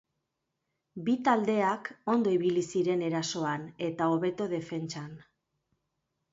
Bi 1.09 1.13
taldeak 1.27 1.91
ondo 2.15 2.33
ibili 2.39 2.65
ziren 2.75 3.05
erasoan 3.11 3.69
eta 3.91 4.11
hobeto 4.17 4.51
defentsan. 4.59 5.17